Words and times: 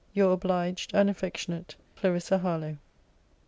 Your 0.15 0.31
obliged 0.33 0.95
and 0.95 1.11
affectionate 1.11 1.75
CLARISSA 1.95 2.39
HARLOWE. 2.39 2.79